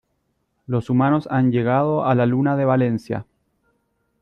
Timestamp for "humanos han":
0.89-1.51